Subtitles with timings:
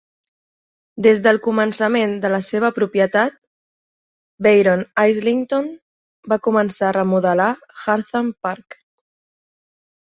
[1.07, 3.37] Des del començament de la seva propietat,
[4.49, 5.71] Baron Islington
[6.35, 8.83] va començar a remodelar Hartham Park.